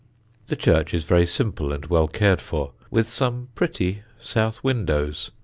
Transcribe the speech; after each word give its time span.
The 0.47 0.55
church 0.55 0.95
is 0.95 1.03
very 1.03 1.27
simple 1.27 1.71
and 1.71 1.85
well 1.85 2.07
cared 2.07 2.41
for, 2.41 2.71
with 2.89 3.07
some 3.07 3.49
pretty 3.53 4.01
south 4.17 4.63
windows. 4.63 5.29